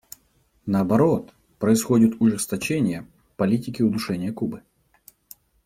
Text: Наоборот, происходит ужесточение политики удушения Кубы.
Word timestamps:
Наоборот, 0.65 1.31
происходит 1.59 2.19
ужесточение 2.19 3.07
политики 3.35 3.83
удушения 3.83 4.33
Кубы. 4.33 4.63